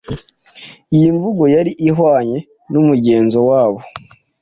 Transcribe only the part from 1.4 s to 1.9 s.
yari